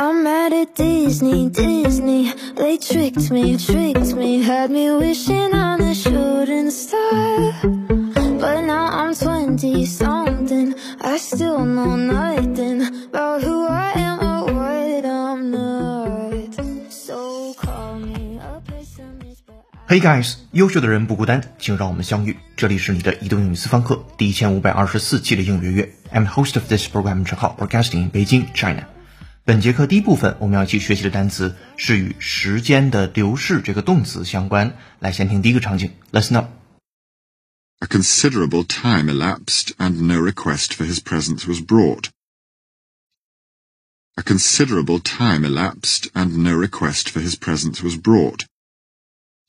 [0.00, 2.30] I'm mad at Disney, Disney.
[2.54, 7.54] They tricked me, tricked me, had me wishing on a shooting star.
[8.38, 10.74] But now I'm 20 something.
[11.00, 16.54] I still know nothing about who I am or what I'm not.
[16.90, 22.36] So call me a pessimist, but Hey guys，优秀的人不孤单，请让我们相遇。
[22.54, 25.92] 这里是你的移动英语私房课第一千五百二十四期的英语月月。
[26.12, 28.86] I'm the host of this program，陈浩，broadcasting in Beijing, China。
[29.50, 34.76] 本节课第一部分我们要一起学习的单词是与时间的流逝这个动词相关。
[34.98, 36.48] 来，先听第一个场景，Listen up。
[37.78, 42.08] A considerable time elapsed, and no request for his presence was brought.
[44.16, 48.46] A considerable time elapsed, and no request for his presence was brought.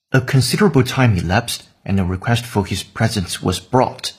[0.10, 4.12] A considerable time elapsed, and a request for his presence was brought.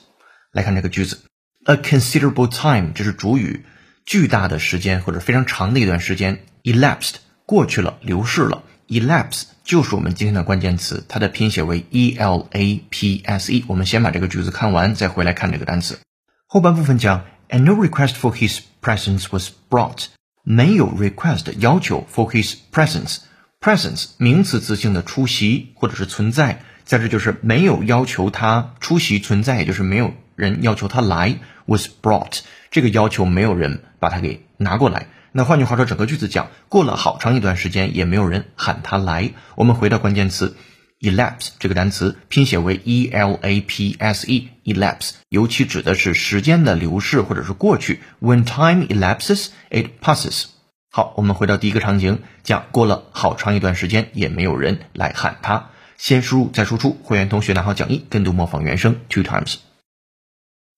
[0.51, 1.19] 来看这个句子，
[1.65, 3.63] a considerable time 这是主语，
[4.04, 7.14] 巨大的时间或者非常长的一段时间，elapsed
[7.46, 8.62] 过去了，流逝了。
[8.88, 13.64] elapse 就是我们今天的关键词，它的拼写为 e l a p s e。
[13.66, 15.98] 我们先把这个句子看完，再回来看这个单词。
[16.46, 20.06] 后半部分讲，and no request for his presence was brought，
[20.42, 23.20] 没有 request 要求 for his presence。
[23.58, 32.40] presence 名词词性的出席或者是存在，在这就是没有要求他出席存在，也就是没有人要求他来 was brought，
[32.70, 35.06] 这个要求没有人把它给拿过来。
[35.32, 39.30] 那换句话说，整个句子讲过了好长一段时间，也没有人喊他来。
[39.56, 40.58] 我们回到关键词
[41.00, 48.00] elapse 这个单词，拼写为 e l a p s e elapse，尤其指的是时间的流逝或者是过去。
[48.20, 50.44] When time elapses, it passes。
[50.90, 55.70] 好，我们回到第一个场景，讲过了好长一段时间，也没有人来喊他。
[55.96, 59.56] 先输入再输出，会员同学拿好讲义，跟读模仿原声 two times。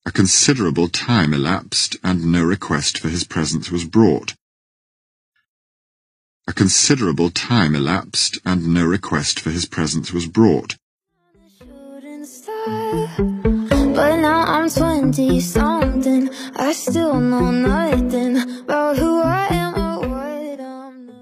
[0.05, 4.33] A considerable time elapsed, and no request for his presence was brought.
[6.47, 10.75] A considerable time elapsed, and no request for his presence was brought.
[11.59, 13.07] shooting star.
[13.93, 16.29] But now I'm 20 something.
[16.55, 21.15] I still know nothing about who I am or what I'm not.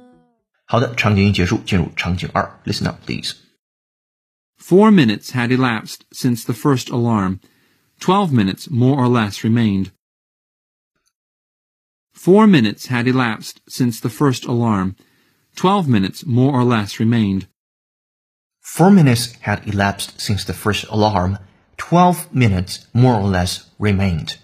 [0.65, 3.33] 好的，场景一结束，进入场景二，listen up please。
[4.57, 7.39] Four minutes had elapsed since the first alarm.
[7.99, 9.91] Twelve minutes more or less remained.
[12.13, 14.95] Four minutes had elapsed since the first alarm.
[15.55, 17.47] Twelve minutes more or less remained.
[18.61, 21.37] Four minutes had elapsed since the first alarm.
[21.77, 24.35] Twelve minutes more or less remained.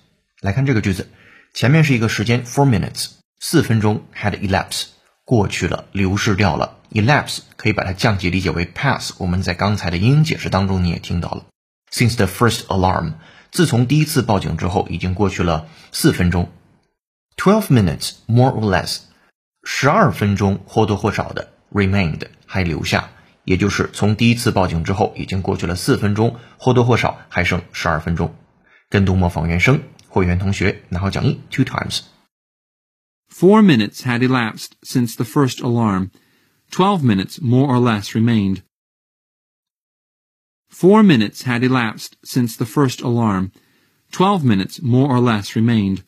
[0.41, 1.07] 来看这个句子，
[1.53, 4.87] 前面是一个时间 four minutes，四分钟 had elapsed，
[5.23, 6.79] 过去了，流逝掉了。
[6.91, 11.45] elapse 可以把它降级理解为 pass，我们在刚才的英英解释当中你也听到了。
[11.91, 13.13] Since the first alarm，
[13.51, 16.51] 自从第一次报警之后，已经过去了四分钟。
[17.37, 18.99] Twelve minutes more or less，
[19.63, 23.09] 十二分钟或多或少的 remained 还留下，
[23.43, 28.35] 也就是从第一次报警之后，已经过去了四分钟，或多或少还剩十二分钟。
[28.89, 32.01] 跟读模仿原声，会员同学拿好讲义 two times。
[33.29, 36.09] Four minutes had elapsed since the first alarm.
[36.71, 38.59] Twelve minutes more or less remained.
[40.70, 43.52] Four minutes had elapsed since the first alarm.
[44.12, 46.04] Twelve minutes, more or less, remained.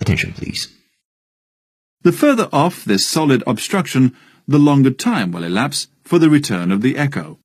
[0.00, 0.68] Attention, please.
[2.02, 4.16] The further off this solid obstruction,
[4.46, 7.38] the longer time will elapse for the return of the echo.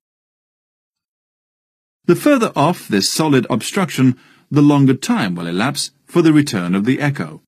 [2.06, 4.14] The further off this solid obstruction,
[4.50, 7.40] the longer time will elapse for the return of the echo.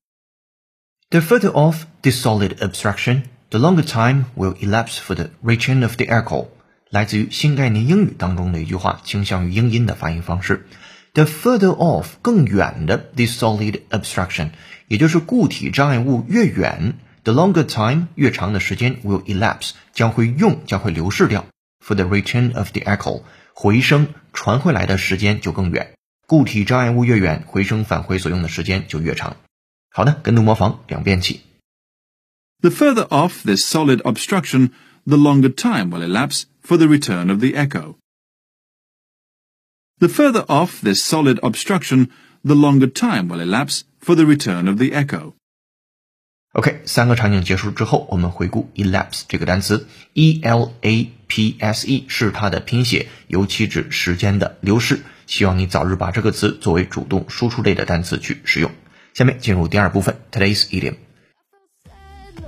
[1.09, 5.97] The further off this solid obstruction, the longer time will elapse for the return of
[5.97, 6.47] the echo。
[6.89, 10.65] 来自于新概念英语当中的一句话，倾向于英音的发音方式。
[11.13, 14.51] The further off 更远的 this solid obstruction，
[14.87, 21.45] 也就是固体障碍物越远，the longer time 越长的时间 will elapse 将会用将会流逝掉。
[21.85, 23.23] For the return of the echo，
[23.62, 25.94] 回声传回来的时间就更远。
[26.26, 29.36] 固体障碍物越远，回声返回所用的时间就越长。
[29.90, 31.42] 好的，跟读模仿两遍起。
[32.62, 34.70] The further off this solid obstruction,
[35.04, 37.96] the longer time will elapse for the return of the echo.
[39.98, 42.08] The further off this solid obstruction,
[42.42, 45.34] the longer time will elapse for the return of the echo.
[46.54, 55.00] OK，三个场景结束之后，我们回顾 elapse 这个单词，e l a p s e 是它的拼写，尤其指时间的流逝。
[55.28, 58.72] 希望你早日把这个词作为主动输出类的单词去使用。
[59.14, 60.96] 下面进入第二部分，Today's idiom。
[61.86, 62.42] Sad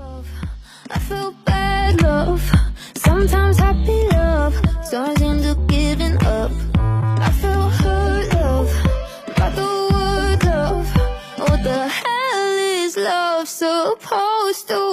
[14.70, 14.92] love.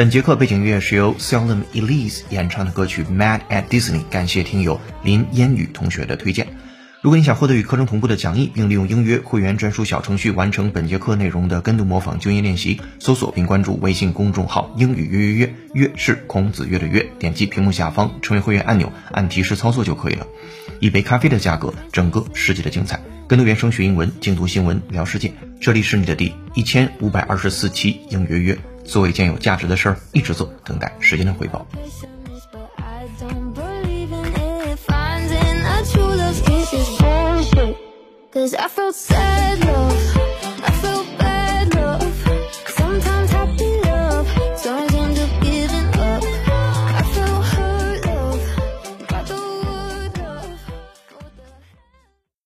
[0.00, 6.46] 本节课背景音乐是由 Selim Elise 演唱的歌曲《Mad at Disney》，感谢听友林烟雨同学的推荐。
[7.02, 20.26] 如果你想获得与课程同步的讲义，并利用英约会员专属小程序完成本节课内容的跟读模仿就音练习，搜索并关注微信公众号“英语约约约”，约是孔子约的约，点击屏幕下方成为会员按钮，按提示操作就可以了。
[20.78, 22.98] 一杯咖啡的价格，整个世界的精彩。
[23.28, 25.30] 跟读原声学英文，精读新闻聊世界。
[25.60, 28.56] 这里是你的第一千五百二十四期英约约。
[28.90, 31.64] 做一件有价值的事儿，一直做，等待时间的回报。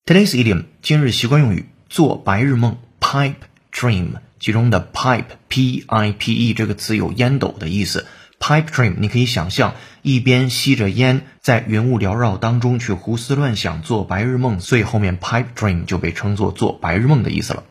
[0.05, 3.37] Today's idiom，今日习惯用语，做白日梦，pipe
[3.73, 4.09] dream。
[4.45, 8.05] 其中的 pipe p i p e 这个词有烟斗的意思。
[8.39, 17.63] pipe dream 你可以想象一边吸着烟，在云雾缭绕当中去胡思乱想做白日梦，所以后面 pipe dream 就被称作做白日梦的意思了。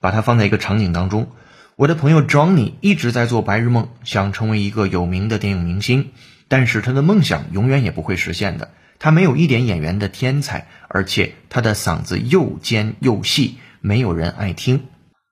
[0.00, 1.28] 把它放在一个场景当中，
[1.76, 6.12] 我的朋友 Johnny 一直在做白日梦，想成为一个有名的电影明星，
[6.48, 8.70] 但是他的梦想永远也不会实现的。
[8.98, 14.84] 他没有一点演员的天才，而且他的嗓子又尖又细，没有人爱听。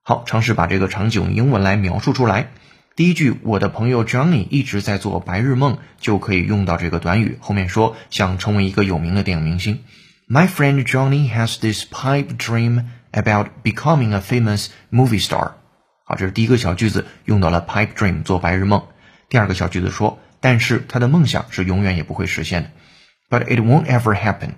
[0.07, 2.51] 好，尝试把这个场景用英文来描述出来。
[2.95, 7.39] 第一句，我的朋友 Johnny 一直在做白日梦，就可以用到这个短语。
[7.41, 9.83] 后面说想成为一个有名的电影明星。
[10.29, 15.53] My friend Johnny has this pipe dream about becoming a famous movie star。
[16.05, 18.83] 好，这是第一个小句子，用到了 pipe dream 做白日梦。
[19.31, 22.71] 第二个小句子说，但是他的梦想是永远也不会实现的。
[23.31, 24.57] But it won't ever happen。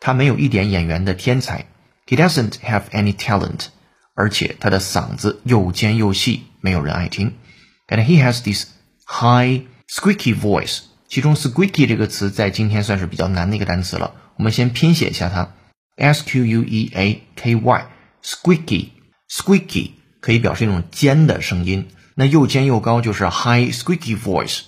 [0.00, 1.66] 他没有一点演员的天才。
[2.08, 3.66] He doesn't have any talent。
[4.22, 7.34] 而且他的嗓子又尖又细，没有人爱听。
[7.88, 8.66] And he has this
[9.04, 10.82] high squeaky voice。
[11.08, 14.14] 其中 squeaky 这个词在今天算是比较难的一个单词了。
[14.36, 15.54] 我们先拼写一下它
[15.96, 18.90] ，s q u e a k y，squeaky
[19.28, 19.90] squeaky
[20.20, 21.88] 可以表示一种尖的声音。
[22.14, 24.60] 那又尖又高就是 high squeaky voice。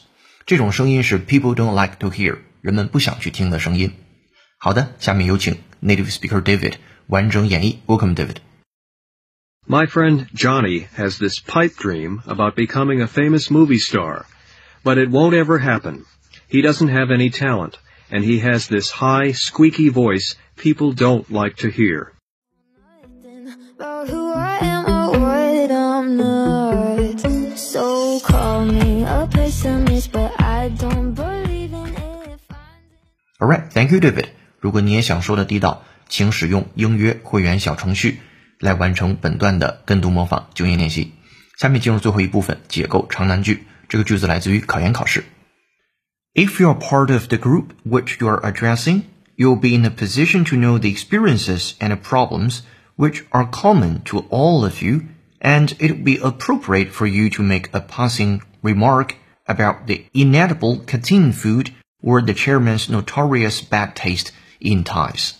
[0.47, 3.93] 这种声音是 people don't like to hear，人们不想去听的声音。
[4.59, 6.73] 好的，下面有请 native speaker David
[7.07, 7.77] 完整演绎。
[7.87, 8.39] Welcome David。
[9.68, 14.26] My friend Johnny has this pipe dream about becoming a famous movie star,
[14.84, 16.06] but it won't ever happen.
[16.48, 17.78] He doesn't have any talent,
[18.10, 22.14] and he has this high, squeaky voice people don't like to hear.
[23.78, 27.20] About who I am or what I'm not.
[27.56, 32.40] So call me a pessimist, but I don't believe in it.
[33.40, 34.30] Alright, thank you, David.
[34.60, 38.20] 如果你也想说的地道，请使用英约会员小程序
[38.64, 41.14] 来完成本段的跟读模仿就业练习。
[41.58, 43.66] 下面进入最后一部分，解构长难句。
[43.88, 45.24] 这个句子来自于考研考试。
[46.36, 49.02] If you are part of the group which you are addressing,
[49.36, 52.60] you'll be in a position to know the experiences and problems
[52.96, 55.02] which are common to all of you,
[55.40, 59.16] and it would be appropriate for you to make a passing remark
[59.48, 61.72] about the inedible canteen food
[62.04, 64.32] or the chairman's notorious bad taste
[64.62, 65.34] in ties.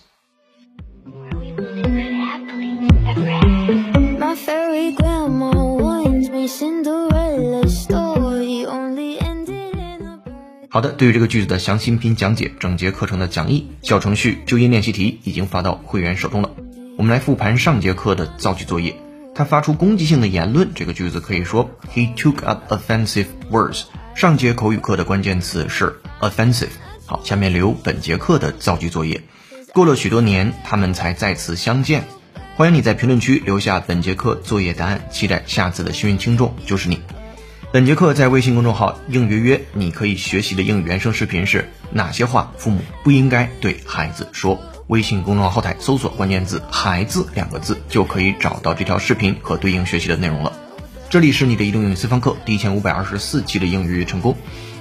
[10.69, 16.51] 好的，对于这个句子的详细音讲解，整节课程的讲义、小程序、纠音练习题已经发到会员手中了。
[16.99, 18.97] 我们来复盘上节课的造句作业。
[19.35, 23.85] 他发出攻击性的言论，这个句子可以说 He took up offensive words。
[24.15, 26.69] 上节口语课的关键词是 offensive。
[27.07, 29.23] 好，下面留本节课的造句作业。
[29.73, 32.05] 过了许多年，他们才再次相见。
[32.57, 37.01] 欢迎你在评论区留下本节课作业答案，期待下次的幸运听众就是你。
[37.73, 44.57] 本节课在微信公众号“应约约”，你可以学习的英语原声视频是哪些话父母不应该对孩子说？
[44.87, 50.53] 微信公众号后台搜索关键字“孩子”两个字，就可以找到这条视频和对应学习的内容了。
[51.11, 54.37] 这里是你的移动英语私房课第一千五百二十四期的英语成功。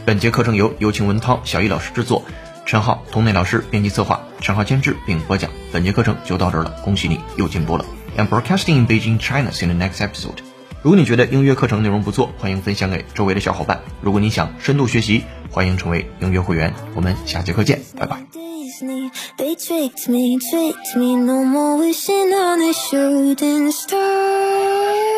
[0.06, 2.24] 本节课程由有请文涛、小易老师制作，
[2.68, 5.50] 陈浩、童磊老师编辑策划，陈浩监制并播讲。
[5.74, 7.86] 本节课程就到这儿了，恭喜你又进步了。
[8.16, 9.50] I'm broadcasting in Beijing, China.
[9.50, 10.38] See you in the next episode.
[10.84, 13.82] 如果你觉得音乐课程内容不错，欢迎分享给周围的小伙伴。
[14.00, 16.72] 如果你想深度学习，欢迎成为音乐会员。
[16.94, 18.24] 我们下节课见，拜拜。
[18.34, 21.16] Disney, they tricked me, tricked me.
[21.16, 25.13] No more wishing on a shooting star.